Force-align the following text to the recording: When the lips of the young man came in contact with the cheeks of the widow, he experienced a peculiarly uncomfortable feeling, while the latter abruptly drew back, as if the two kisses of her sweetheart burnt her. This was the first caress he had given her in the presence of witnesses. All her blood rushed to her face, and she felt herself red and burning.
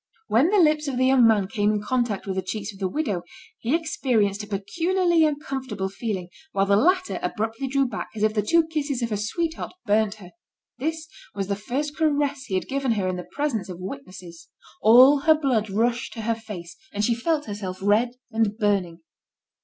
When 0.27 0.49
the 0.49 0.57
lips 0.57 0.87
of 0.87 0.97
the 0.97 1.05
young 1.05 1.27
man 1.27 1.47
came 1.47 1.69
in 1.71 1.79
contact 1.79 2.25
with 2.25 2.35
the 2.35 2.41
cheeks 2.41 2.73
of 2.73 2.79
the 2.79 2.87
widow, 2.87 3.21
he 3.59 3.75
experienced 3.75 4.41
a 4.41 4.47
peculiarly 4.47 5.23
uncomfortable 5.27 5.89
feeling, 5.89 6.29
while 6.53 6.65
the 6.65 6.75
latter 6.75 7.19
abruptly 7.21 7.67
drew 7.67 7.87
back, 7.87 8.09
as 8.15 8.23
if 8.23 8.33
the 8.33 8.41
two 8.41 8.65
kisses 8.65 9.03
of 9.03 9.11
her 9.11 9.15
sweetheart 9.15 9.71
burnt 9.85 10.15
her. 10.15 10.31
This 10.79 11.07
was 11.35 11.49
the 11.49 11.55
first 11.55 11.95
caress 11.95 12.45
he 12.45 12.55
had 12.55 12.67
given 12.67 12.93
her 12.93 13.07
in 13.07 13.15
the 13.17 13.27
presence 13.31 13.69
of 13.69 13.77
witnesses. 13.79 14.49
All 14.81 15.19
her 15.19 15.35
blood 15.35 15.69
rushed 15.69 16.13
to 16.13 16.21
her 16.21 16.33
face, 16.33 16.75
and 16.91 17.05
she 17.05 17.13
felt 17.13 17.45
herself 17.45 17.77
red 17.79 18.15
and 18.31 18.57
burning. 18.57 19.01